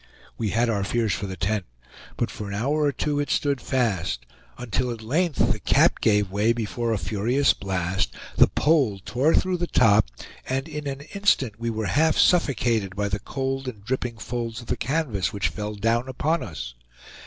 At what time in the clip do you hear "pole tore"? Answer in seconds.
8.47-9.35